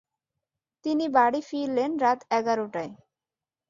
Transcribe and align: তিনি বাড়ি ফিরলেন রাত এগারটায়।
তিনি 0.85 1.05
বাড়ি 1.15 1.39
ফিরলেন 1.49 1.91
রাত 2.03 2.19
এগারটায়। 2.37 2.91